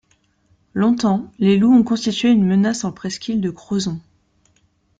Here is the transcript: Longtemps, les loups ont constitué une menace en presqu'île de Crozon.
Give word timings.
Longtemps, 0.73 1.31
les 1.37 1.59
loups 1.59 1.75
ont 1.75 1.83
constitué 1.83 2.31
une 2.31 2.43
menace 2.47 2.85
en 2.85 2.91
presqu'île 2.91 3.39
de 3.39 3.51
Crozon. 3.51 4.01